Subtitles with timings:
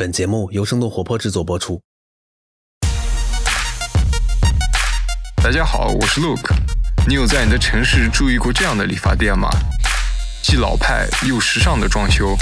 [0.00, 1.78] 本节目由生动活泼制作播出。
[5.44, 6.54] 大家好，我是 Luke。
[7.06, 9.50] 你有在你的城市注意过这样的理发店吗？
[10.42, 12.34] 既老派又时尚的装修，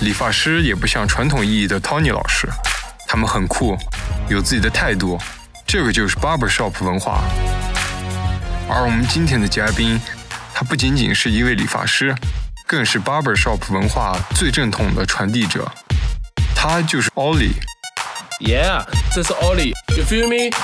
[0.00, 2.48] 理发师也不像传统意义的 Tony 老师，
[3.06, 3.76] 他们很酷，
[4.28, 5.16] 有自己的态度。
[5.64, 7.22] 这个就是 Barber Shop 文化。
[8.68, 9.96] 而我们今天的嘉宾，
[10.52, 12.12] 他不仅仅是一位理发师，
[12.66, 15.70] 更是 Barber Shop 文化最正统的传递者。
[16.64, 17.56] 他就是 Ollie。
[18.38, 20.56] Yeah，这是 Ollie，You feel me？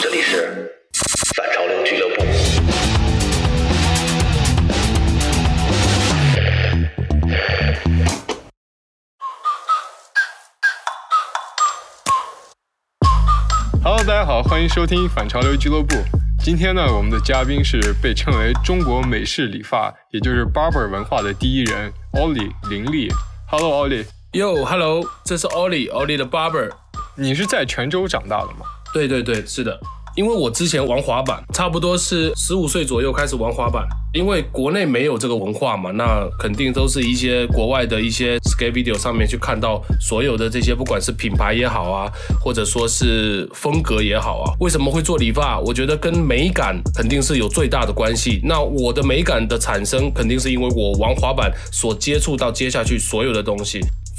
[0.00, 0.72] 这里是
[1.34, 2.22] 反潮流俱乐部。
[13.82, 15.96] Hello，大家好，欢迎收听反潮流俱乐部。
[16.48, 23.12] 今天呢，我们的嘉宾是被称为中国美式理发，也就是 barber 文化的第一人 Ollie 林立。
[23.50, 26.70] Hello，Ollie，Yo，Hello，这是 Ollie，Ollie 的 barber。
[27.16, 28.64] 你是在泉州长大的吗？
[28.94, 29.78] 对对对，是的。
[30.18, 33.86] 因为我之前玩滑板，差不多是十五岁左右开始玩滑板。
[34.12, 42.10] 因为国内没有这个文化嘛，那肯定都是一些国外的一些 skate video 上面去看到所有的这些，不管是品牌也好啊，
[42.42, 44.52] 或者说是风格也好啊。
[44.58, 45.60] 为什么会做理发？
[45.60, 48.40] 我觉得跟美感肯定是有最大的关系。
[48.42, 53.78] 那我的美感的产生，肯定是因为我玩滑板所接触到接下去所有的东西。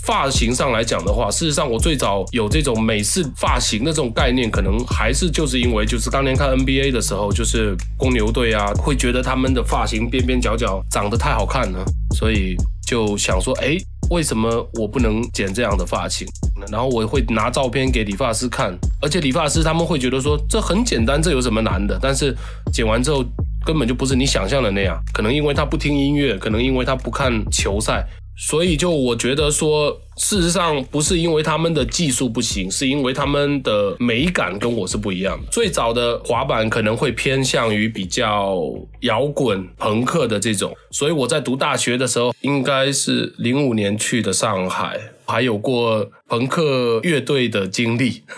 [0.09, 13.77] 发型上来讲的话，事实上我最早有这种美式发型的这种概念，可能还是就是因为就是当年看 NBA 的时候，就是公牛队啊，会觉得他们的发型边边角角长得太好看了，所以就想说，哎，
[14.09, 16.27] 为什么我不能剪这样的发型？
[16.71, 21.99] 然后我会拿照片给理发师看，而且理发师他们会觉得说这很简单，这有什么难的？
[22.02, 22.35] 但是
[22.73, 23.23] 剪完之后
[23.63, 28.03] 根本就不是你想象的那样，可能因为他不听音乐，可能因为他不看球赛。
[28.41, 35.45] 所以，就我觉得说，事实上不是因为他们的技术不行，是因为他们的美感跟我是不一样的。
[35.52, 38.58] 最早的滑板可能会偏向于比较
[39.02, 48.23] 摇滚、朋克的这种，所以我在读大学的时候，应该是零五年去的上海，还有过朋克乐队的经历。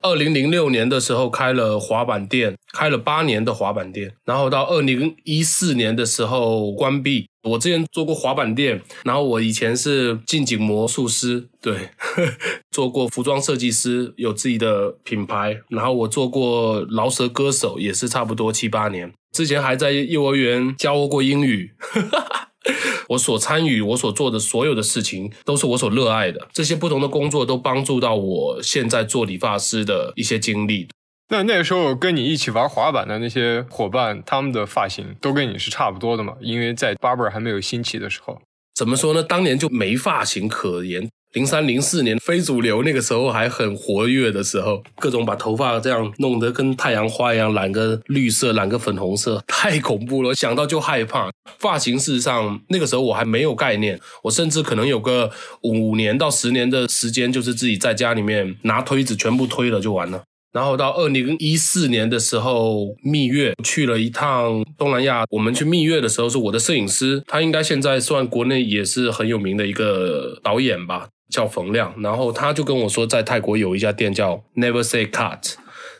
[0.00, 7.26] 二零零六年的时候开了滑板店，开了八年的滑板店，然后到二零一四年的时候关闭。
[7.48, 11.90] 我之前做过滑板店，然后我以前是近景魔术师，对，
[12.70, 19.12] 做过服装设计师，有自己的品牌，然后我做过饶舌歌手，也是差不多七八年。
[19.32, 21.72] 之前还在幼儿园教过英语。
[23.08, 26.46] 我所参与、我所做的所有的事情，都是我所热爱的。
[26.52, 30.86] 这些不同的工作都帮助到我现在做理发师的一些经历。
[31.30, 36.34] 那那个时候跟你一起玩滑板的那些伙伴，他们的发型都跟你是差不多的嘛？
[36.40, 38.40] 因为在 barber 还没有兴起的时候，
[38.74, 39.22] 怎么说呢？
[39.22, 41.06] 当年就没发型可言。
[41.34, 51.28] 零三零四年非主流那个时候还很活跃的时候，各种把头发这样弄得跟太阳花一样，染个绿色，染个粉红色，太恐怖了，想到就害怕。
[51.58, 55.30] 发型事实上那个时候我还没有概念，我甚至可能有个
[55.64, 60.22] 五年到十年的时间，就是自己在家里面拿推子全部推了就完了。
[60.50, 65.24] 然后到二零一四年的时候，蜜月去了一趟东南亚。
[65.30, 71.94] 我们去蜜月的时候，是我的摄影师，他应该现在算国内也是很有名的一个导演吧，叫冯亮。
[72.02, 75.54] 然后他就跟我说，在泰国有一家店叫 Never Say Cut，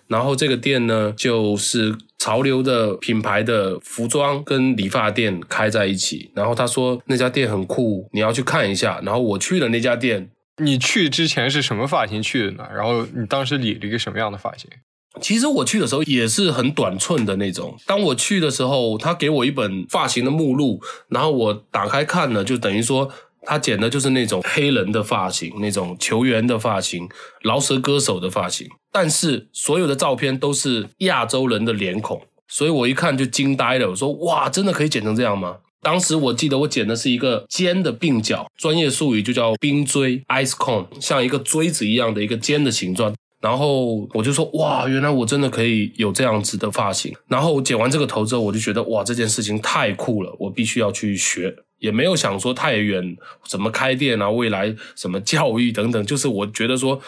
[0.07, 6.31] 然后这个店呢，就是潮流的品牌的服装跟理发店开在一起。
[6.35, 8.99] 然后他说那家店很酷，你要去看一下。
[9.05, 10.31] 然后我去了那家店。
[10.59, 12.69] 你去之前是什么发型去的呢？
[12.75, 14.71] 然后你当时理了一个什么样的发型？
[15.21, 17.77] 其实我去的时候也是很短寸的那种。
[17.87, 23.11] 当我去的时候，他给我一本发型的目录，然后我打开看了，就等于说
[23.43, 27.09] 他剪的就是那种黑人的发型，那种球员的发型，
[27.43, 28.69] 饶舌歌手的发型。
[28.93, 33.91] 但是所有的照片都是亚洲人的脸孔，所以我一看就惊呆了。
[33.91, 43.15] 我说：“哇，真的可以剪成这样吗？”当时我记得我剪的是一个尖的鬓角，专业术语就叫冰锥 （ice cone），像一个锥子一样的一个尖的形状。
[43.41, 47.15] 然后我就说哇，原来我真的可以有这样子的发型。
[47.29, 51.55] 然后剪完这个头之后，我就觉得哇，这件事情太酷了，我必须要去学。
[51.79, 53.17] 也没有想说太远，
[53.47, 56.05] 怎么开店啊，未来什么教育等等。
[56.05, 57.01] 就是我觉得说，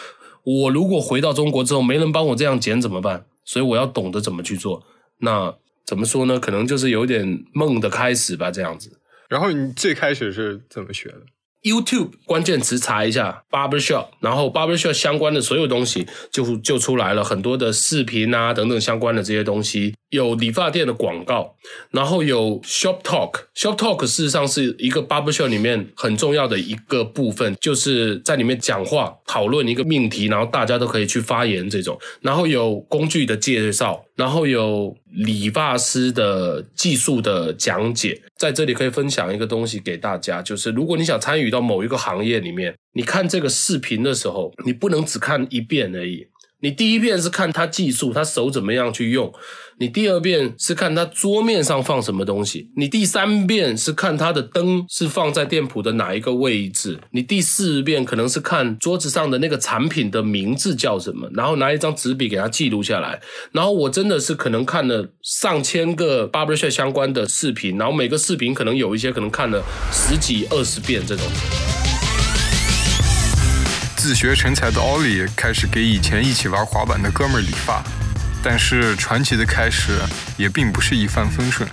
[0.45, 3.25] 我如果回到中国之后没人帮我这样剪怎么办？
[3.43, 4.81] 所以我要懂得怎么去做。
[5.17, 5.53] 那
[5.85, 6.39] 怎么说呢？
[6.39, 8.91] 可能就是有点梦的开始吧，这样子。
[9.29, 11.21] 然后你最开始是怎么学的
[11.63, 21.55] ？YouTube 关键词查一下 barbershop，然后 barbershop 相关的所有东西就就出来了，很多的视频啊等等相关的这些东西，有理发店的广告，
[21.91, 46.27] 然后有 shop talk，shop talk 事实上是一个 barbershop 里面很重要的一个部分，就是在里面讲话讨论一个命题，然后大家都可以去发言这种，然后有工具的介绍，然后有理发师的技术的讲解，在这里可以分享一个东西给大家，就是如果你想参与到某一个行业里面，你看这个视频的时候，你不能只看一遍而已。
[46.61, 49.31] 你第一遍是看他技术，他手怎么样去用；
[49.79, 63.19] 你第二遍是看他桌面上放什么东西；你第三遍是看他的灯是放在店铺的哪一个位置；你第四遍可能是看桌子上的那个产品的名字叫什么，然后拿一张纸笔给他记录下来。
[63.51, 71.25] 然后我真的是可能看了上千个 barbershop 相关的视频，然后每个视频可能有一些可能看了十几二十遍这种。
[74.01, 77.83] 自学成才的奥利开始给以前一起玩滑板的哥们儿理发，
[78.41, 79.91] 但是传奇的开始
[80.37, 81.69] 也并不是一帆风顺。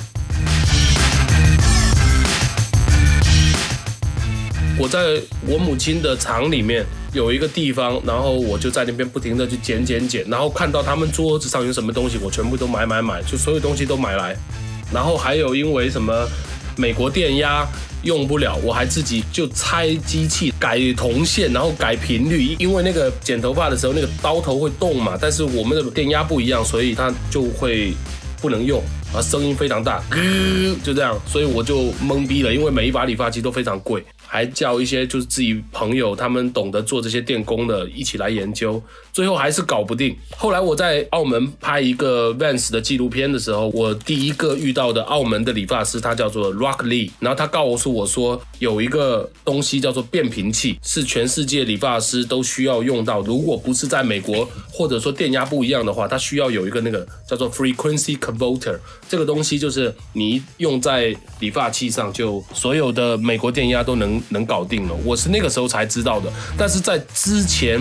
[4.77, 6.85] 我在我母亲的厂里面
[7.15, 14.37] 有一个地方，然后我就在那边不停的去剪剪剪，然后看到他们桌子上有什么东西，我全部都买买买，就所有东西都买来。
[14.93, 16.29] 然后还有因为什么
[16.77, 17.67] 美国电压
[18.03, 27.93] 用不了，我还自己就拆机器改铜线，然后改频率，因为那个剪头发的时候那个刀头会动嘛，但是我们的电压不一样，所以它就会
[28.41, 28.83] 不能用。
[29.11, 30.03] 啊，声音非常大，
[30.85, 38.81] 就这样，所以我就懵逼了，因为每一把理发机都非常贵，还叫一些就是自己朋友，他们懂得做这些电工的，一起来研究，
[39.11, 40.15] 最后还是搞不定。
[40.37, 58.79] 后来我在澳门拍一个 Vans 的纪录片的时候，我第一个遇到的澳门的理发师，他叫做 Rock Lee，然后他告诉我说，有一个东西叫做变频器，是全世界理发师都需要用到，如果不是在美国或者说电压不一样的话，它需要有一个那个叫做 Frequency Converter。
[59.09, 64.94] 这个东西就是你用在理发器上，就所有的美国电压都能能搞定了。
[65.05, 67.81] 我是那个时候才知道的，但是在之前，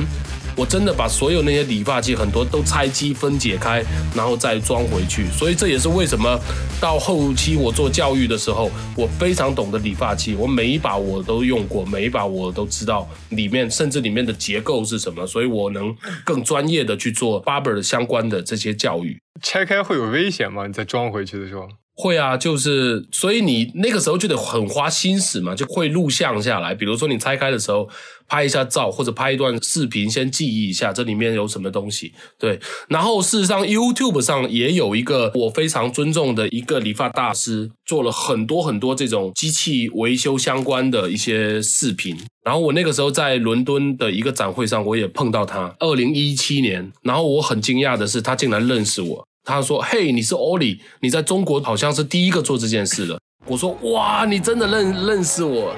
[0.55, 3.83] 我真的把所有那些理发器很多都拆机分解开，
[4.15, 5.25] 然后再装回去。
[5.31, 6.39] 所以这也是为什么
[6.81, 19.17] 到后期我做教育的时候，我非常懂得理发器，我每一把我都用过，每一把我都知道里面甚至里面的结构是什么，所以我能更专业的去做 barber 相关的这些教育。
[19.41, 20.65] 拆开会有危险吗？
[20.65, 21.67] 你再装回去的时候？
[21.99, 26.75] 会啊，就是所以你那个时候就得很花心思嘛，就会录像下来。
[26.75, 27.89] 比如说你拆开的时候
[28.27, 32.13] 拍一下照，或者拍一段视频，先记忆一下这里面有什么东西。
[32.37, 42.15] 对，然后事实上 YouTube 上也有一个我非常尊重的一个理发大师，做了很多很多这种机器维修相关的一些视频。
[42.43, 46.91] 然后我那个时候在伦敦的一个展会上，我也碰到他，二零一七年。
[47.01, 49.27] 然后我很惊讶的是，他竟然认识我。
[49.47, 53.17] 他说：“嘿，你是 Ollie，你在中国好像是第一个做这件事的。”
[53.47, 55.73] 我说：“哇，你真的认认识我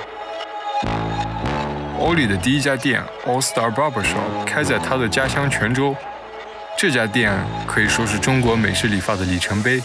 [2.02, 5.96] ？”Ollie 的第一家店 All Star Barber Shop 开在他的家乡泉州，
[6.76, 7.32] 这家店
[7.68, 9.80] 可以说是中国美式理发的里程碑。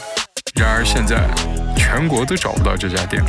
[0.59, 1.23] 然而现在，
[1.77, 3.23] 全国都找不到这家店。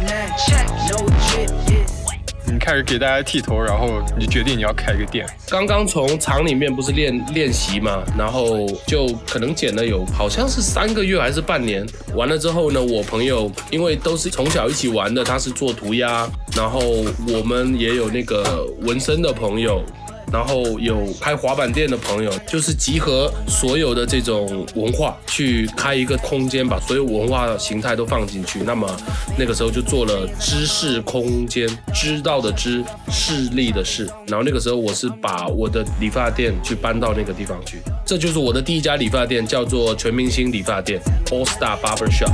[2.66, 5.24] 开始给大家剃头，然后你决定你要开个店。
[5.48, 11.86] 刚刚从厂里面不是练练习嘛，然后就可能剪了有好像是三个月还是半年。
[12.16, 16.80] 完了之后呢，我朋友因为都是从小一起玩的，他是做涂鸦，然后
[17.28, 19.84] 我们也有那个纹身的朋友。
[20.32, 28.60] 然后有开滑板店的朋友，就是集合所有的这种文化，去开一个空间，把所有文化形态都放进去。
[28.66, 28.90] 那么
[29.38, 34.06] 那个时候就做了知识空间，知道的知，势力的势。
[34.28, 41.00] 然后那个时候我是把我的理发店去搬到那个地方去，这就是我的第一家理发店，叫做全明星理发店
[41.32, 42.32] All Star Barber Shop。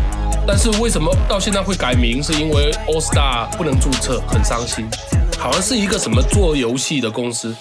[0.47, 2.21] 但是为什么到现在会改名？
[2.23, 4.87] 是因为 All Star 不能注册，很伤心。
[5.37, 7.55] 好像是一个什么做游戏的公司。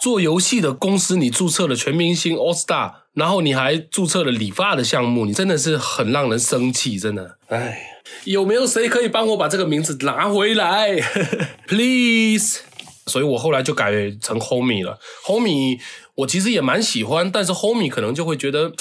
[0.00, 7.36] 做游戏的公司，你注册了全明星 All Star，然后你还注册了理发的项目，你真的是很让人生气，真的。
[7.48, 11.00] 哎，有没有谁可以帮我把这个名字拿回来？
[11.66, 12.60] Please。
[13.06, 14.98] 所以我后来就改成 Homie 了。
[15.24, 15.78] Homie
[16.16, 18.72] 我其实也蛮喜欢，但是 Homie 可能就会觉得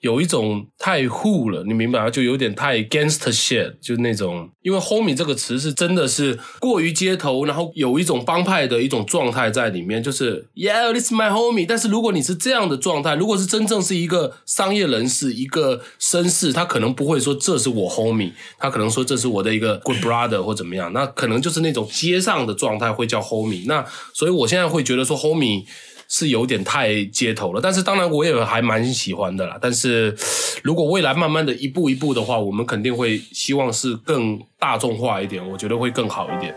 [0.00, 2.10] 有一种太酷了，你明白吗？
[2.10, 11.66] 就有点太 gangster shit，就那种，因为 homie 这个词是真的是过于街头，然后有一种帮派的一种状态在里面，就是 Yeah，this is my homie。
[11.66, 23.64] 但是如果你是这样的状态，如果是真正是一个商业人士、一个绅士，他可能不会说这是我 homie，他可能说这是我的一个 good brother 或怎么样，那可能就是那种街上的状态会叫 homie。
[23.66, 25.64] 那所以我现在会觉得说 homie。
[26.08, 29.58] 是有点太街头了，但是当然我也还蛮喜欢的啦。
[29.60, 30.16] 但是
[30.62, 36.54] 如果未来慢慢的一步一步的话，我们肯定会希望是更大众化一点，我觉得会更好一点。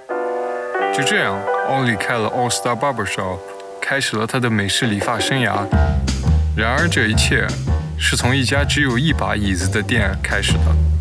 [0.95, 3.37] 就这样，奥利开了 All Star Barber Shop，
[3.79, 5.65] 开始了他的美式理发生涯。
[6.55, 7.47] 然而这一切
[7.97, 10.98] 是从一家只有一把椅子的店开始的。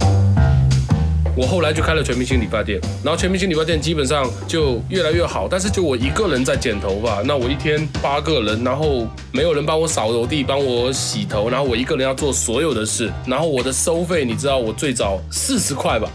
[1.38, 16.10] 我后来就开了全明星理发店，然后全明星理发店基本上就越来越好，但是就我一个人在剪头发，那我一天八个人，然后没有人帮我扫楼地，帮我洗头，然后我一个人要做所有的事，然后我的收费，你知道我最早四十块吧？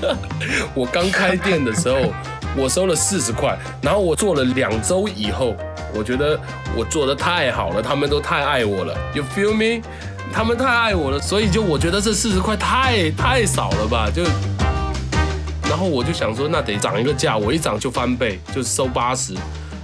[0.72, 1.98] 我刚开店的时候，
[2.56, 5.54] 我收了四十块，然后我做了两周以后，
[5.94, 6.40] 我觉得
[6.74, 9.86] 我做的太好了，他们都太爱我了，You feel me？
[10.32, 14.22] 他们太爱我了，所以就我觉得这四十块太太少了吧，就，
[15.62, 19.34] 然后我就想说，那得涨一个价，我一涨就翻倍，就收八十，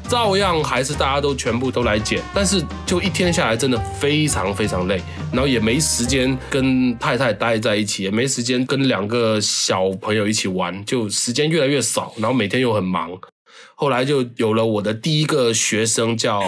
[0.09, 5.01] 照样还是大家都全部都来减，但是就一天下来真的非常非常累，
[5.33, 13.11] 然后也没时间跟太太待在一起，也没时间跟两个小朋友一起玩，就时间越来越少，然后每天又很忙，
[13.75, 16.43] 后来就有了我的第一个学生叫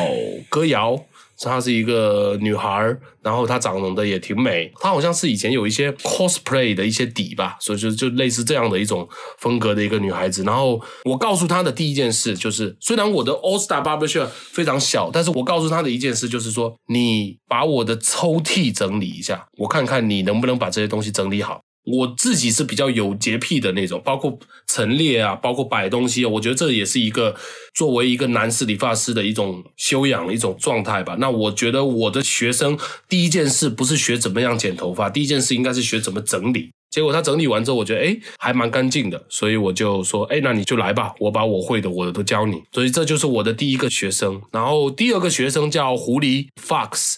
[0.50, 1.00] 歌谣。
[1.48, 9.08] 她是一个女孩，然后她长得也挺美，她好像是以前有一些 cosplay 的一些底吧，所以就就类似这样的一种
[9.38, 10.42] 风格的一个女孩子。
[10.44, 21.60] 然后我告诉她的第一件事就是，虽然我的 All Star Barbershop 非常小，但是我告诉她的一件事就是说，你把我的抽屉整理一下，我看看你能不能把这些东西整理好。
[21.84, 27.34] 我自己是比较有洁癖的那种，包括陈列啊，包括摆东西，我觉得这也是一个
[27.74, 31.16] 作为一个男士理发师的一种修养一种状态吧。
[31.18, 36.70] 那我觉得我的学生第一件事不是学怎么样剪头发，第一件事应该是学怎么整理。
[36.94, 42.62] 结果他整理完之后，我觉得诶还蛮干净的，所以我就说诶那你就来吧，我把我会的我的都教你。
[42.70, 44.40] 所以这就是我的第一个学生。
[44.52, 47.16] 然后第二个学生叫狐狸 Fox。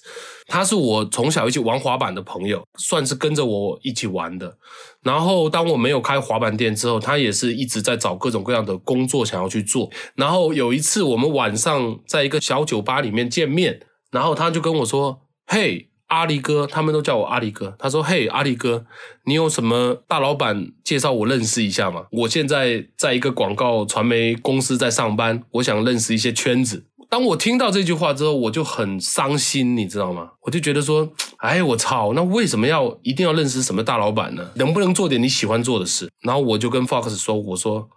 [0.48, 4.56] 他是我从小一起玩滑板的朋友，算是跟着我一起玩的。
[5.02, 9.90] 然后当我没有开滑板店之后，他也是一直在找各种各样的工作想要去做。
[10.14, 13.80] 然后有一次我们晚上在一个小酒吧里面见面，
[14.10, 18.84] 然后他就跟我说：“嘿，阿力哥，他们都叫我阿力哥。”他说：“嘿，阿力哥，
[19.24, 22.06] 你有什么大老板介绍我认识一下吗？
[22.10, 30.30] 我现在在一个广告传媒公司在上班，我想认识一些圈子。”当我听到这句话之后，我就很伤心，你知道吗？
[30.42, 34.50] 我就觉得说，哎，我操，那为什么要一定要认识什么大老板呢？
[34.54, 36.10] 能不能做点你喜欢做的事？
[36.22, 37.88] 然后我就跟 Fox 说，我说，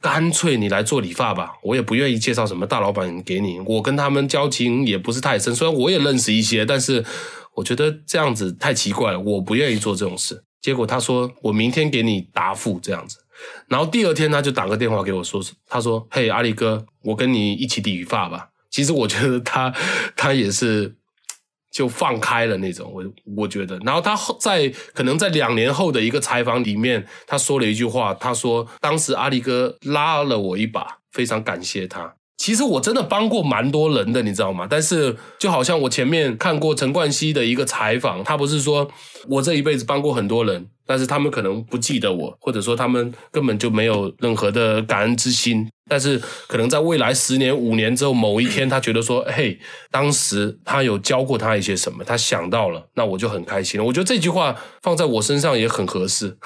[0.00, 7.04] 干脆你来做理发吧，我也不愿意介绍什么大老板给你，我跟他们交情也不是太深，虽然我也认识一些，但是
[7.54, 10.42] 我觉得这样子太奇怪了，我不愿意做这种事。
[10.60, 13.18] 结果他说，我明天给你答复，这样子。
[13.68, 19.74] 然后第二天他就打个电话给我说，他说：“嘿，阿力哥，我跟你一起理发吧。”其实我觉得他
[20.14, 20.94] 他也是
[21.70, 23.04] 就放开了那种，我
[23.36, 23.78] 我觉得。
[23.78, 34.66] 然后他后在可能在两年后的一个采访里面，他说了一句话，他说：“当时阿力哥拉了我一把，非常感谢他。”其实我真的帮过蛮多人的，你知道吗？
[34.68, 38.90] 但是就好像我前面看过陈冠希的一个采访，他不是说
[39.28, 45.68] 我这一辈子帮过很多人，但是他们可能不记得我，或者说他们根本就没有任何的感恩之心。
[45.86, 46.18] 但是
[46.48, 49.58] 可能在未来十年、五年之后某一天，他觉得说，嘿，
[49.90, 53.84] 当时他有教过他一些什么，他想到了，那我就很开心。
[53.84, 56.38] 我觉得这句话放在我身上也很合适。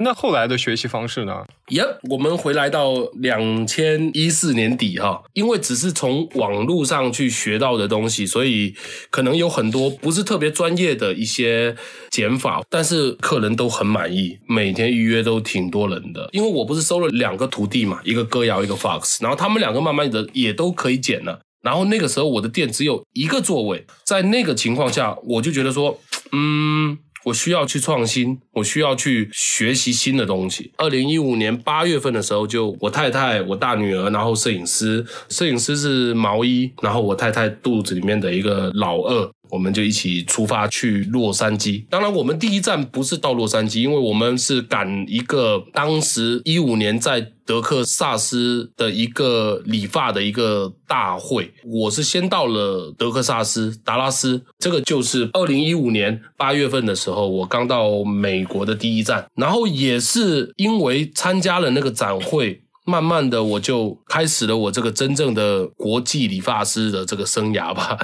[0.00, 1.44] 那后来的学习方式呢？
[1.70, 8.72] 耶，我们回来到两千一四年底哈，因为只是从网络上去学到的东西，所以
[9.10, 11.74] 可能有很多不是特别专业的一些
[12.10, 16.28] 剪法，但是客人都很满意，每天预约都挺多人的。
[16.32, 21.40] 因为我不是收了两个徒弟嘛，一个歌谣，一个 Fox，然后他们两个慢慢的也都可以剪了。
[21.60, 26.00] 然后那个时候我的店只有一个座位，在那个情况下，我就觉得说，
[26.30, 26.96] 嗯。
[27.24, 30.72] 我需要去创新，我需要去学习新的东西。
[30.76, 41.84] 二零一五年八月份的时候，就我太太、我大女儿，然后摄影师，摄影师是毛衣，然后我太太肚子里面的一个老二，我们就一起出发去洛杉矶。
[41.88, 51.52] 当然，我们第一站不是到洛杉矶，因为我们是赶一个当时一五年在德克萨斯的一个理发的一个大会。
[51.64, 59.26] 我是先到了德克萨斯达拉斯，这个就是二零一五年八月份的时候，我刚到美国的第一站。
[59.34, 62.62] 然后也是因为参加了那个展会。
[62.84, 67.98] 慢慢的，我就开始了我这个真正的国际理发师的这个生涯吧。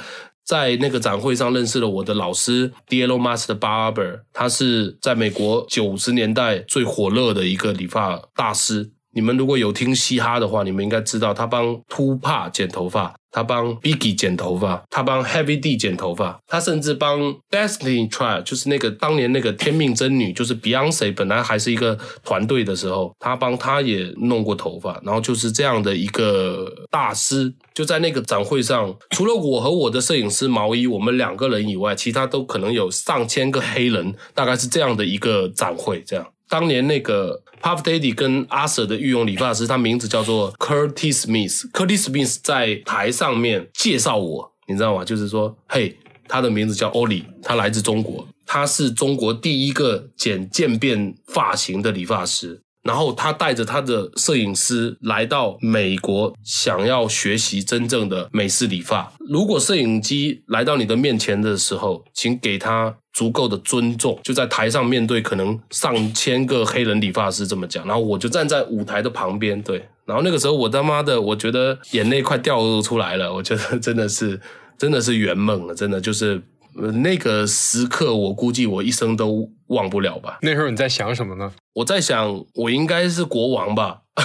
[0.45, 8.91] 在那个展会上认识了我的老师 D'Lo Master Barber，他是在美国九十年代最火热的一个理发大师。
[9.15, 13.15] 你们如果有听嘻哈的话，你们应该知道他帮秃帕剪头发。
[13.35, 36.25] 他帮 Biggie 剪头发，他帮 Heavy D 剪头发，他甚至帮 Destiny Trial，就是那个当年那个天命真女，就是 Beyonce 本来还是一个团队的时候，他帮他也弄过头发，然后就是这样的一个大师，就在那个展会上，除了我和我的摄影师毛衣，我们两个人以外，其他都可能有上千个黑人，大概是这样的一个展会，这样。
[36.55, 41.69] 当年那个 Puff Daddy 跟阿 Sir 的御用理发师，他名字叫做 Curtis Smith。
[41.73, 45.05] Curtis Smith 在台上面介绍我，你知道吗？
[45.05, 52.63] 就是说，嘿，他的名字叫 Ollie，他来自中国，他是中国第一个剪渐变发型的理发师。
[52.85, 59.13] 然后他带着他的摄影师来到美国，想要学习真正的美式理发。
[59.29, 64.21] 如果摄影机来到你的面前的时候，请给他足够的尊重。
[64.23, 69.89] 就在台上面对可能上千个黑人理发师这么讲，然后我就站在舞台的旁边，对。
[70.05, 73.33] 然后那个时候我他妈的，我觉得眼泪快掉出来了。
[73.33, 74.39] 我觉得真的是，
[74.77, 76.43] 真的是圆梦了，真的就是
[76.75, 80.39] 那个时刻，我估计我一生都忘不了吧。
[80.43, 81.53] 那时候你在想什么呢？
[81.75, 84.03] 我在想，我应该是国王吧。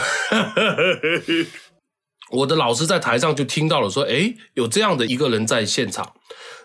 [2.31, 6.13] 我的老师在台上就听到了，说：“诶，有这样的一个人在现场。”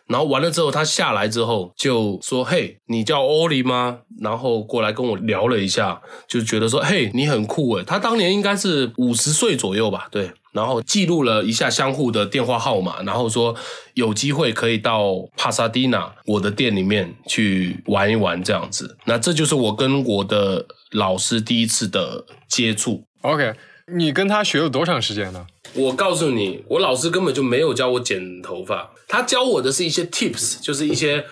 [0.06, 10.30] 然后完了之后，他下来之后就说：“嘿，你叫欧里吗？”然后过来跟我聊了一下，就觉得说：“嘿，你很酷诶。”他当年应该是五十岁左右吧，对。
[10.52, 13.52] 然后记录了一下相互的电话号码，然后说
[13.94, 18.96] 有机会可以到帕萨蒂纳我的店里面去玩一玩这样子。
[19.06, 23.02] 那这就是我跟我的老师第一次的接触。
[23.22, 23.52] OK，
[23.96, 25.44] 你跟他学了多长时间呢？
[25.74, 31.24] 我告诉你，我老师根本就没有教我剪头发，他教我的是一些 tips，就是一些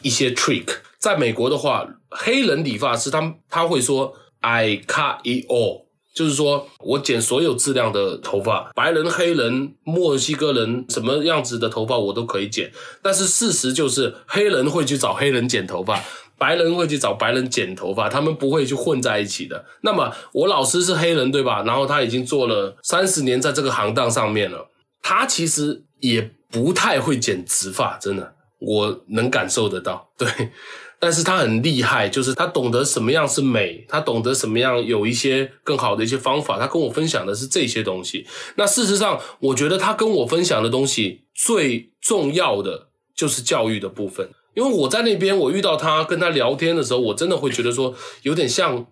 [0.00, 0.66] 一些 trick。
[0.98, 5.84] 在美国的话，黑人理发师他他会说 I cut it all，
[6.14, 12.72] 就是说我剪所有质量的头发，白人、黑人、墨西哥人什么样子的头发我都可以剪。
[13.02, 16.02] 但是事实就是，黑人会去找黑人剪头发。
[16.42, 19.64] 白人会去找白人剪头发，他们不会去混在一起的。
[19.82, 21.62] 那么我老师是黑人，对吧？
[21.62, 24.68] 然后他已经做了三十年在这个行当上面了，
[25.00, 30.08] 他其实也不太会剪直发，真的，我能感受得到。
[30.18, 30.28] 对，
[30.98, 36.58] 但是他很厉害，就是他懂得什么样是美，他懂得什么样有一些更好的一些方法。
[36.58, 38.26] 他跟我分享的是这些东西。
[38.56, 44.28] 那事实上，我觉得他跟我分享的东西最重要的就是教育的部分。
[44.54, 48.86] 因为我在那边，我遇到他跟他聊天的时候，我真的会觉得说，有点像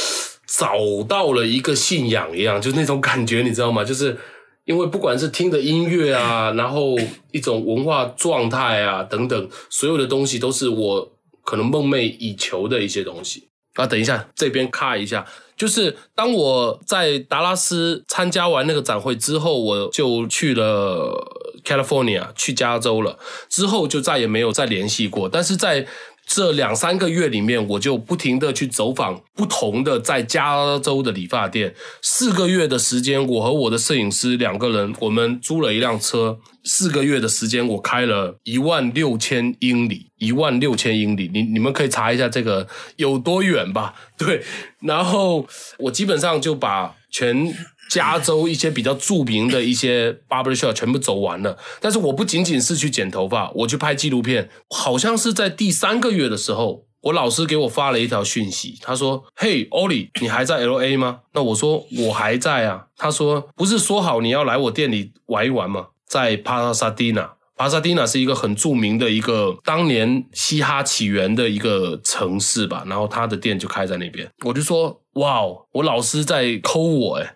[0.48, 0.74] 找
[1.06, 3.84] 到了一个信仰一样，就那种感觉，你知道吗？
[3.84, 4.16] 就是
[4.64, 6.96] 因为不管是听的音乐啊，然后
[7.30, 11.12] 一种文化状态啊等等，所有的东西都是我
[11.44, 13.48] 可能梦寐以求的一些东西。
[13.74, 21.41] 啊，等一下，这边卡一下，就是当我在达拉斯参加完那个展会之后，我就去了。
[21.64, 25.86] California 去加州了之后就再也没有再联系过，但是在
[26.24, 31.74] 这两三个月里面，我就不停的去走访不同的在加州的理发店。
[32.00, 36.38] 四个月的时间，我和我的摄影师两个人，我们租了一辆车。
[36.64, 41.28] 四个月的时间，我开了一万六千英里，一万六千英里。
[41.34, 43.92] 你你们可以查一下这个有多远吧？
[44.16, 44.44] 对，
[44.80, 45.44] 然后
[45.78, 47.52] 我基本上就把全。
[47.90, 54.48] 加州一些比较著名的一些 barber shop 全部走完了，但是我不仅仅是去剪头发，我去拍纪录片。
[54.70, 74.30] 好像是在第三个月的时候，我老师给我发了一条讯息，他说：“嘿，Ollie，你还在 L A 吗？”那我说：“我还在啊。”他说：“不是说好你要来我店里玩一玩吗？”在帕萨蒂纳，帕萨蒂纳是一个很著名的一个当年嘻哈起源的一个城市吧，然后他的店就开在那边。
[74.44, 77.30] 我就说：“哇哦，我老师在抠我诶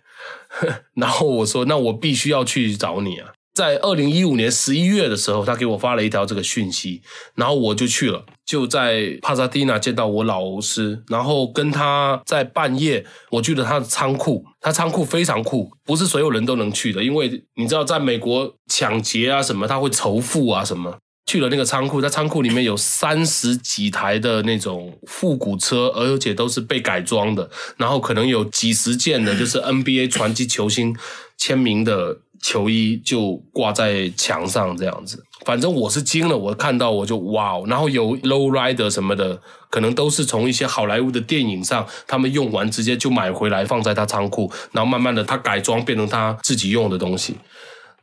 [0.94, 7.00] 然后我说：“那我必须要去找你啊！”在二零一五年十一月的时候，他给我发了一条这个讯息，
[7.34, 20.98] 然后我就去了，就在帕萨蒂纳见到我老师，然后跟他在半夜，我去了他的仓库，他仓库非常酷，不是所有人都能去的，因为你知道，在美国抢劫啊什么，他会仇富啊什么。
[21.26, 30.96] 去了那个仓库，在仓库里面有三十几台的那种复古车，而且都是被改装的，然后可能有几十件的， 就是 NBA 传奇球星
[31.36, 35.22] 签名的球衣就挂在墙上这样子。
[35.44, 47.36] 反正我是惊了，我看到我就哇哦，然后有 low rider 什么的，可能都是从一些好莱坞的电影上，他们用完直接就买回来放在他仓库，然后慢慢的他改装变成他自己用的东西。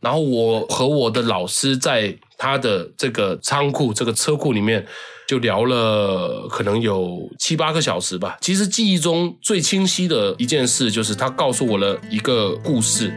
[0.04, 4.86] 然后我和我的老师在他的这个仓库、这个车库里面
[5.26, 8.38] 就聊了可能有七八个小时吧。
[8.42, 13.14] 其实记忆中最清晰的一件事就是他告诉我了一个故事，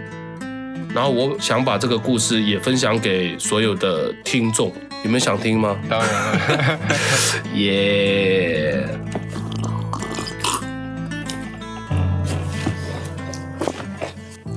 [0.94, 4.72] 然后我想把这个故事也分享给所有的听众，
[5.02, 5.76] 你们想听吗？
[5.90, 6.78] 当然了，
[7.56, 8.88] 耶、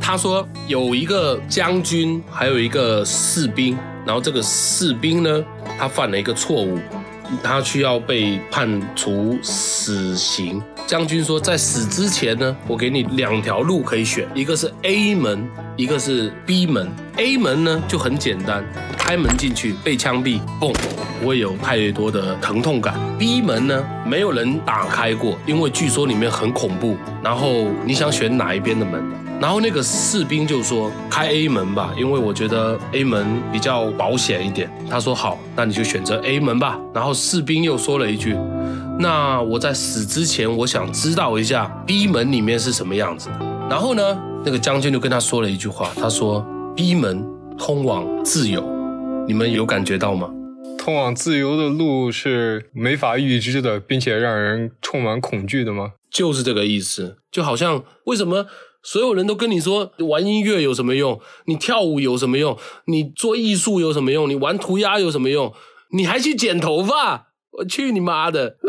[0.09, 5.45] 他说有一个将军，还有一个士兵，然后这个士兵呢，
[5.77, 6.79] 他犯了一个错误，
[7.43, 10.59] 他需要被判处死刑。
[10.87, 16.89] 将军说，在死之前呢，我给你两条路可以选，一个是 A 门，一个是 B 门。
[17.17, 18.65] A 门呢就很简单，
[18.97, 20.73] 开门进去被枪毙，嘣，
[21.21, 22.95] 不会有太多的疼痛感。
[23.19, 26.97] B 门呢，没有人打开过，因为据说里面很恐怖。
[27.23, 29.28] 然后你想选哪一边的门？
[29.41, 34.69] 然后那个士兵就说开 A 门吧，因为我觉得 A 门比较保险一点。
[34.89, 36.77] 他说好，那你就选择 A 门吧。
[36.93, 38.35] 然后士兵又说了一句，
[38.99, 43.67] 那我在死之前，我想知道一下 B 门里面是什么样子的。
[43.69, 47.25] 然后呢，那个将军就跟他说了一句话，他说 B 门
[47.57, 48.61] 通往自由，
[49.25, 50.29] 你们有感觉到吗？
[50.77, 55.93] 通往自由的路是没法预知的，并且让人充满恐惧的吗？
[56.11, 58.47] 就是这个意思，就好像为什么
[58.81, 65.53] 所有人都跟你说玩音乐有什么用，你跳舞有什么用，你做艺术有什么用，你玩涂鸦有什么用，
[65.91, 68.57] 你还去剪头发，我去你妈的！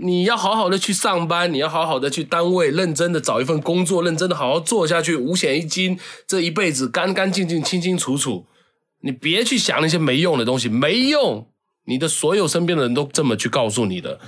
[0.00, 8.44] 你要好好的去上班，你要好好的去单位认真的找一份工作，认真的好好做下去，五险一金，这一辈子干干净净、清清楚楚。
[9.00, 11.48] 你别去想那些没用的东西，没用。
[11.86, 14.20] 你的所有身边的人都这么去告诉你的，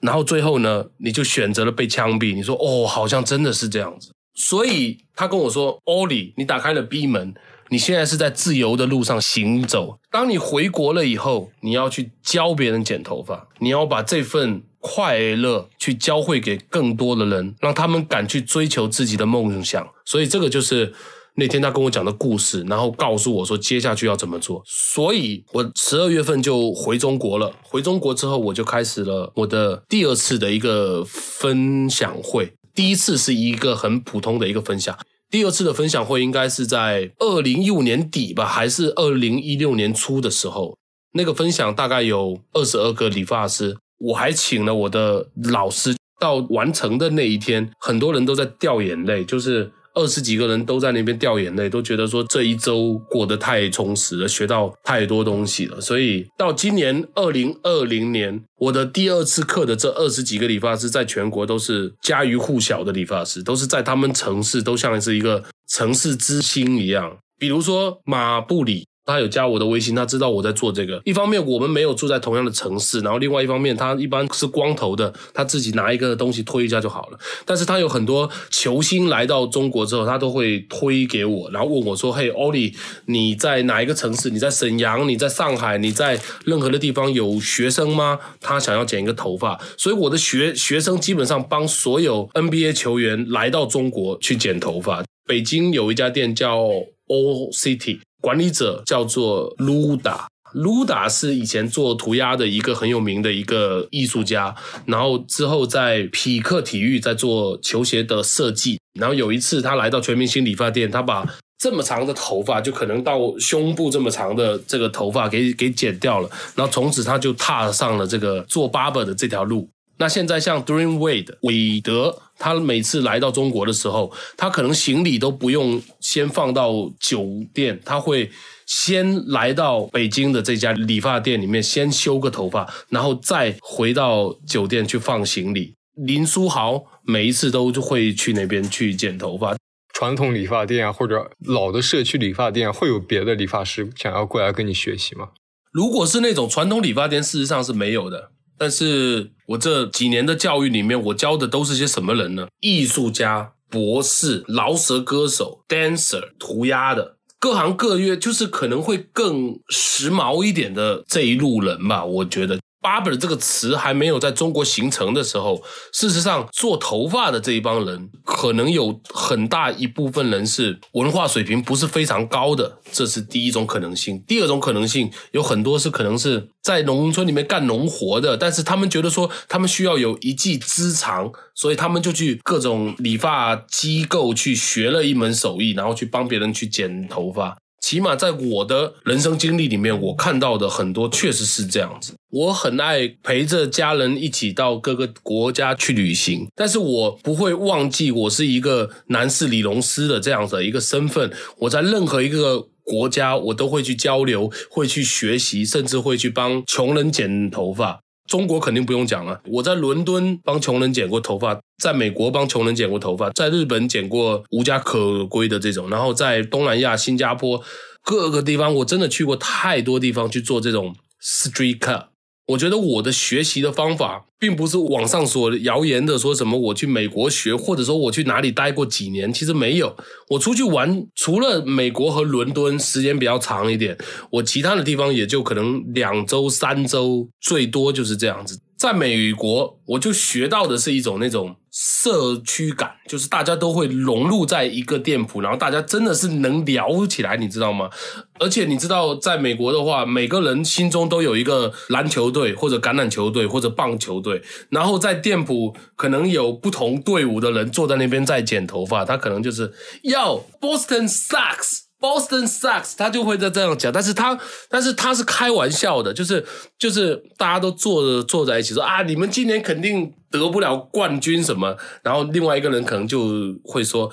[0.00, 2.34] 然后最后呢，你就选择了被枪毙。
[2.34, 4.12] 你说哦，好像真的是这样子。
[4.34, 7.34] 所以他跟我说，欧里，你打开了 B 门，
[7.70, 9.98] 你现在是在自由的路上行走。
[10.10, 19.88] 当你回国了以后，你要去教别人剪头发，你要把这份快乐去教会给更多的人，让他们敢去追求自己的梦想。
[20.04, 20.94] 所以这个就是。
[21.38, 27.52] 那天他跟我讲的故事，然后告诉我说接下去要怎么做，所以我十二月份就回中国了。
[27.62, 32.52] 回中国之后，我就开始了我的第二次的一个分享会。
[32.74, 34.98] 第一次是一个很普通的一个分享，
[35.30, 40.76] 第二次的分享会应该是在二零一五年底吧，还是二零一六年初的时候。
[41.12, 45.94] 那个分享大概有二十二个理发师，我还请了我的老师。
[46.20, 49.70] 到完成的那一天，很多人都在掉眼泪，就是。
[49.98, 55.80] 二十几个人都在那边掉眼泪，都觉得说这一周过得太充实了，学到太多东西了。
[55.80, 67.18] 所以到今年二零二零年，我的第二次课的这二十几个理发师，在全国都是家喻户晓的理发师，都是在他们城市都像是一个城市之星一样。
[67.36, 68.86] 比如说马布里。
[69.08, 71.00] 他有加我的微信，他知道我在做这个。
[71.06, 77.18] 一方面我们没有住在同样的城市，然后另外一方面他一般是光头的，他自己拿一个东西推一下就好了。
[77.46, 82.74] 但是他有很多球星来到中国之后，他都会推给我，然后问我说：“嘿，欧里，
[83.06, 84.28] 你在哪一个城市？
[84.28, 85.08] 你在沈阳？
[85.08, 85.78] 你在上海？
[85.78, 88.20] 你在任何的地方有学生吗？
[88.42, 95.02] 他想要剪一个头发，所以我的学学生基本上帮所有 NBA 球员来到中国去剪头发。
[95.26, 96.58] 北京有一家店叫
[97.06, 98.00] O City。
[98.20, 104.54] 管理者叫做 Luda，Luda 是以前做涂鸦的一个很有名的一个艺术家，
[104.86, 111.26] 然后之后在匹克体育在做球鞋的设计，然后有一次他来到全明星理发店，他把
[111.58, 119.68] 这么长的头发，就可能到胸部这么长的这个头发给给剪掉了，然后从此他就踏上了这个做 barber 的这条路。
[120.00, 128.30] 那现在像 Dream Wade 韦德，他每次来到中国的时候，他可能行李都不用先放到酒店，他会
[128.66, 135.74] 先来到北京的这家理发店里面先修个头发，然后再回到酒店去放行李。
[135.94, 139.56] 林书豪每一次都会去那边去剪头发。
[139.92, 145.30] 传统理发店啊，或者老的社区理发店，会有别的理发师想要过来跟你学习吗？
[145.72, 148.30] 如果是那种传统理发店，事实上是没有的。
[148.58, 152.48] 但是我这几年的教育里面，我教的都是些什么人呢？
[152.60, 162.58] 艺术家、博士、饶舌歌手、dancer、涂鸦的各行各业就是可能会更时髦一点的这一路人吧，我觉得。
[162.80, 165.62] Barber 这个词还没有在中国形成的时候，
[165.92, 174.22] 事实上做头发的这一帮人，可能有很大一部分人是文化水平不是非常高的，这是第一种可能性。
[174.26, 187.56] 第二种可能性，有很多是可能是在农村里面干农活的，但是他们觉得说他们需要有一技之长，所以他们就去各种理发机构去学了一门手艺，然后去帮别人去剪头发。
[187.88, 192.12] 起码在我的人生经历里面，我看到的很多确实是这样子。
[192.30, 201.32] 我很爱陪着家人一起到各个国家去旅行，但是我不会忘记我是一个男士理容师的这样的一个身份。
[201.60, 208.02] 我在任何一个国家，我都会去交流，会去学习，甚至会去帮穷人剪头发。
[208.28, 217.60] 中国肯定不用讲了，我在伦敦帮穷人剪过头发，在美国帮穷人剪过头发，在日本剪过无家可归的这种，然后在东南亚、新加坡
[218.04, 222.04] 各个地方，我真的去过太多地方去做这种 street cut。
[222.48, 229.94] 我觉得我的学习的方法，并不是网上所谣言的说什么我去美国学，或者说我去哪里待过几年，其实没有。
[230.30, 233.98] 我出去玩，除了美国和伦敦时间比较长一点，
[234.30, 238.58] 我其他的地方也就可能两周、三周，最多就是这样子。
[238.78, 247.90] 在美国，我就学到的是一种那种社区感，就是大家都会融入在一个店铺，然后大家真的是能聊起来，你知道吗？
[248.38, 259.72] 而且你知道，在美国的话，每个人心中都有一个篮球队或者橄榄球队或者棒球队，然后在店铺可能有不同队伍的人坐在那边在剪头发，他可能就是
[260.04, 261.87] 要 Boston sucks。
[262.00, 266.44] Boston sucks，他就会在这样讲，但是他，但是他是开玩笑的，就是
[266.78, 274.10] 就是大家都坐着坐在一起说啊，你们今年肯定得不了冠军什么，然后另外一个人可能就会说。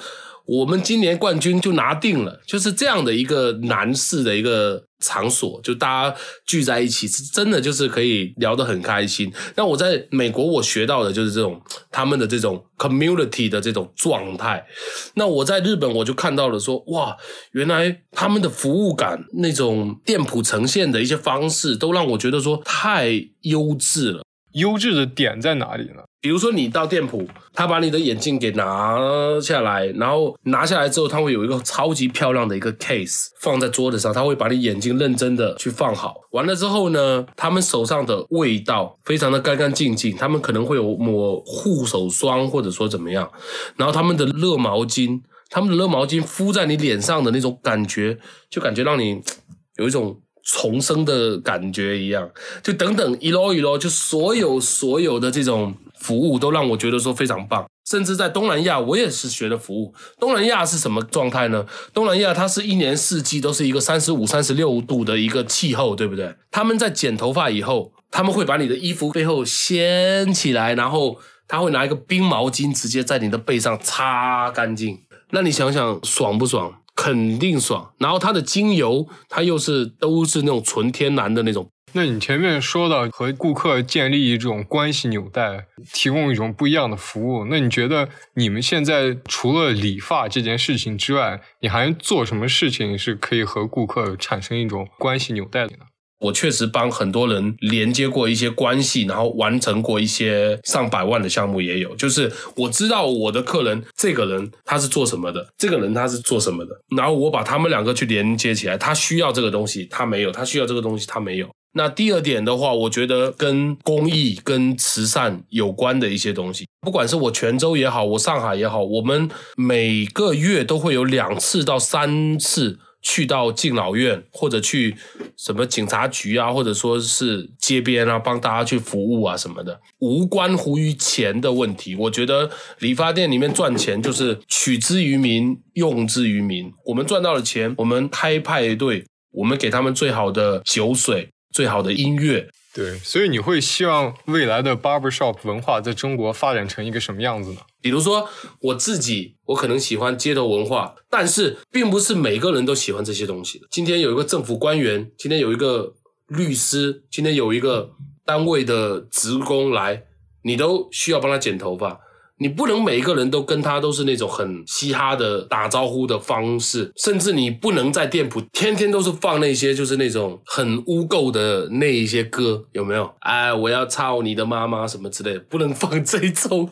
[0.48, 9.32] 我们今年冠军就拿定了，就是这样的一个男士的一个场所，就大家聚在一起，是真的就是可以聊得很开心。
[9.56, 14.66] 那我在美国我学到的就是这种他们的这种 community 的这种状态。
[15.14, 17.16] 那我在日本我就看到了说，哇，
[17.52, 24.25] 原来他们的服务感、那种店铺呈现的一些方式，都让我觉得说太优质了。
[24.56, 26.02] 优质的点在哪里呢？
[26.22, 28.98] 比如说，你到店铺，他把你的眼镜给拿
[29.40, 36.16] 下来，然后拿下来之后，他会有一个超级漂亮的一个 case 放在桌子上，他会把你眼镜认真的去放好。
[36.32, 43.30] 完了之后呢，他们手上的味道非常的干干净净，他们可能会有抹护手霜或者说怎么样，
[43.78, 48.18] 然后他们的热毛巾，他们的热毛巾敷在你脸上的那种感觉，
[48.50, 49.22] 就感觉让你
[49.78, 50.22] 有一种。
[50.46, 52.30] 重生的感觉一样，
[52.64, 57.66] 就等等一摞一摞，就所有所有的这种服务都让我觉得说非常棒。
[57.90, 59.94] 甚至在东南亚，我也是学的服务。
[60.20, 61.66] 东南亚是什么状态呢？
[61.94, 66.36] 东南亚它是一年四季都是一个三十五、三十六度的一个气候，对不对？
[66.50, 75.00] 他们在剪头发以后，他们会把你的衣服背后掀起来，然后他会拿一个冰毛巾直接在你的背上擦干净。
[75.30, 76.82] 那你想想，爽不爽？
[77.06, 81.70] 肯定爽，然后它的精油，它又是都是那种纯天然的那种。
[81.94, 95.86] 那你前面说到和顾客建立一种关系纽带，提供一种不一样的服务，那你觉得你们现在除了理发这件事情之外，你还做什么事情是可以和顾客产生一种关系纽带的呢？
[96.20, 101.96] 我确实帮很多人连接过一些关系，然后完成过一些上百万的项目也有。
[101.96, 108.78] 就是我知道我的客人，这个人他是做什么的，这个人他是做什么的，然后我把他们两个去连接起来。
[108.78, 111.50] 他需要这个东西，他没有；他需要这个东西，他没有。
[111.78, 122.80] 那第二点的话，我觉得跟公益、跟慈善有关的一些东西，不管是我泉州也好，我上海也好，我们每个月都会有两次到三次。
[123.08, 124.96] 去到敬老院，或者去
[125.38, 131.96] 什么警察局啊，或者说是街边啊，帮大家去服务啊什么的，无关乎于钱的问题。
[131.96, 136.74] 我觉得理发店里面赚钱就是取之于民，用之于民。
[136.84, 142.50] 我们赚到了钱，我们开派对，我们给他们最好的酒水，最好的音乐。
[142.74, 147.62] 对，所以你会希望未来的 barber shop 文化在中国发展成一个什么样子呢？
[147.86, 148.28] 比如说
[148.62, 153.62] 我自己，我可能喜欢街头文化，但是并不是每个人都喜欢这些东西。
[153.70, 155.94] 今天有一个政府官员，今天有一个
[156.30, 157.92] 律师，今天有一个
[158.26, 160.02] 单位的职工来，
[160.42, 162.00] 你都需要帮他剪头发。
[162.40, 173.14] 你不能每一个人都跟他都是那种很嘻哈的打招呼的方式，甚至你不能在店铺天天都是放那些就是那种很污垢的那一些歌，有没有？
[173.20, 176.68] 哎，我要操你的妈妈什么之类的，不能放这种。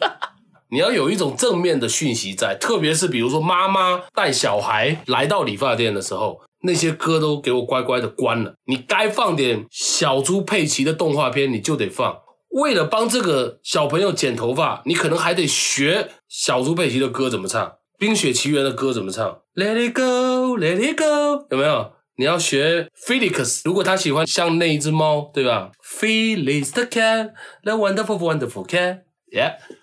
[0.73, 8.55] 你要有一种正面的讯息在，特别是比如说妈妈带小孩来到理发店的时候，那些歌都给我乖乖的关了。
[8.65, 12.17] 你该放点小猪佩奇的动画片，你就得放。
[12.49, 17.63] 为了帮这个小朋友剪头发，你可能还得学小猪佩奇的歌怎么唱，
[17.99, 21.91] 《冰雪奇缘》的歌怎么唱，Let it go，Let it go，有没有？
[22.15, 29.57] 你要学 Felix，如果他喜欢像那一只猫，对吧？Felix the cat，the wonderful wonderful cat，yeah。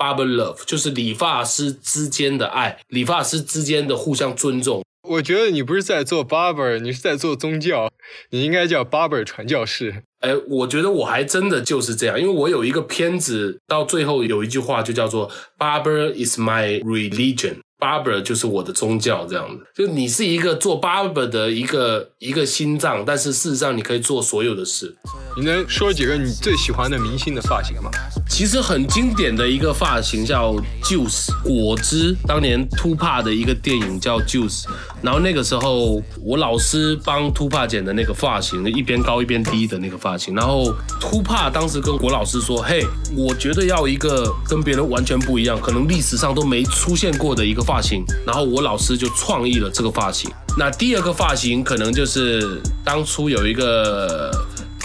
[0.00, 4.82] ，barber love，就是理发师之间的爱，理发师之间的互相尊重。
[5.06, 7.90] 我觉得你不是在做 barber，你是在做宗教，
[8.30, 10.02] 你应该叫 barber 传教士。
[10.20, 17.56] 哎，我觉得我还真的就是这样，因为我有一个片子，到最后有一句话就叫做 barber is my religion。
[17.80, 24.94] Barber 就是我的宗教，这样子，就你是一个做 barber 的一个一个心脏，但是事实上你可以做所有的事。
[25.36, 27.90] 你能说几个你最喜欢的明星的发型吗？
[28.28, 34.64] 其实很经典的一个发型叫 Juice 果汁，当年 Tupac 的一个电影叫 Juice，
[35.00, 42.84] 然后那个时候我老师帮 Tupac 剪的那个发型，一边高一边低的那个发型，然后 Tupac 当时跟我老师说：“嘿，
[43.16, 50.28] 我觉得要一个跟别人完全不一样，可能历史上都没出现过的一个。”发型，然后我老师就创意了这个发型。
[50.58, 54.28] 那第二个发型可能就是当初有一个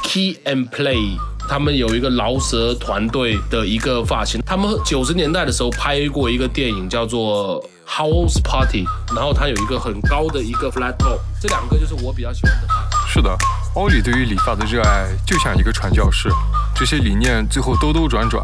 [0.03, 1.17] Key and Play，
[1.49, 4.39] 他们有一个饶舌团队的一个发型。
[4.45, 11.17] 他们九十年代的时候拍过一个电影叫做 House Party，然后它有一个很高的一个 flat top。
[11.41, 13.09] 这两个就是我比较喜欢的发型。
[13.11, 13.35] 是的，
[13.73, 16.29] 奥里对于理发的热爱就像一个传教士，
[16.75, 18.43] 这些理念最后兜兜转转，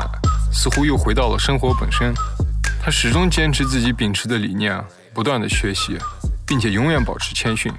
[0.51, 2.11] 似乎又回到了生活本身。
[2.83, 5.99] 他始终坚持自己秉持的理念，不断的学习，
[6.47, 7.71] 并且永远保持谦逊。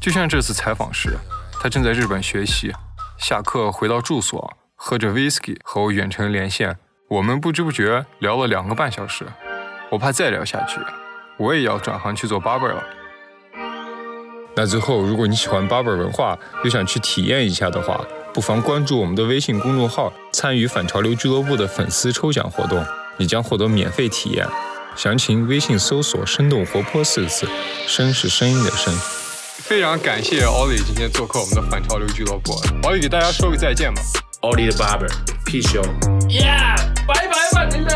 [0.00, 1.16] 就像这次采访时，
[1.60, 2.72] 他正在日本学习，
[3.16, 6.76] 下课回到住所，喝着 whisky 和我远程连线。
[7.08, 9.24] 我们不知不觉聊了两个半小时。
[9.88, 10.80] 我怕再聊下去，
[11.36, 12.82] 我也要转行去做 barber 了。
[14.56, 22.84] 那最后，如果你喜欢 barber 文化，又想去体验一下的话，不妨关注我们的微信公众号，参与反潮流俱乐部的粉丝抽奖活动。
[23.20, 24.46] 你将获得免费体验，
[24.96, 27.46] 详情微信搜索“生动活泼”四个字，
[27.86, 28.90] 声是声音的声。
[29.58, 34.00] 非常感谢奥利今天做客我们的反潮流俱乐部，奥利给大家说个再见吧。
[34.40, 36.74] 奥利的 barber，peace yo，yeah，
[37.06, 37.90] 拜拜吧，您们。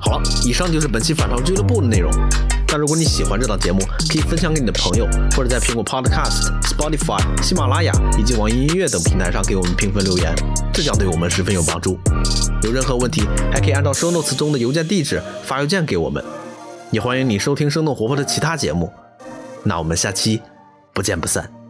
[0.00, 2.10] 好了，以上就是本期反潮俱乐部的内容。
[2.66, 3.78] 那如果你喜欢这档节目，
[4.10, 5.06] 可以分享给你的朋友，
[5.36, 10.34] 或者在苹果 Podcast、Spotify、喜马拉雅以及网易音乐等平台上给我们评分留言，
[10.72, 11.96] 这将对我们十分有帮助。
[12.64, 13.20] 有任何问题，
[13.52, 16.24] 还可以按照 Show Notes 中的邮件地址发邮件给我们。
[16.90, 18.90] 也欢迎你收听生动活泼的其他节目。
[19.62, 20.40] 那我们下期
[20.94, 21.63] 不见不散。